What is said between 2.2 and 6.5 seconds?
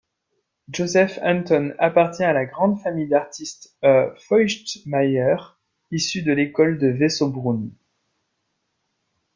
à la grande famille d'artistes Feuchtmayer, issus de